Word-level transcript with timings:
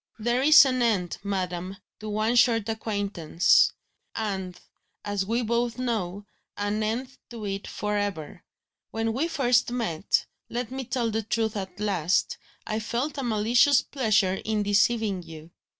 "There 0.17 0.41
is 0.41 0.65
an 0.65 0.81
end, 0.81 1.19
madam, 1.21 1.77
to 1.99 2.09
one 2.09 2.35
short 2.35 2.67
acquaintance; 2.67 3.71
and, 4.15 4.59
as 5.05 5.27
we 5.27 5.43
both 5.43 5.77
know, 5.77 6.25
an 6.57 6.81
end 6.81 7.17
to 7.29 7.45
it 7.45 7.67
for 7.67 7.95
ever. 7.97 8.43
When 8.89 9.13
we 9.13 9.27
first 9.27 9.71
met 9.71 10.25
let 10.49 10.71
me 10.71 10.85
tell 10.85 11.11
the 11.11 11.21
truth 11.21 11.55
at 11.55 11.79
last! 11.79 12.39
I 12.65 12.79
felt 12.79 13.19
a 13.19 13.23
malicious 13.23 13.83
pleasure 13.83 14.41
in 14.43 14.63
deceiving 14.63 15.21
you. 15.21 15.51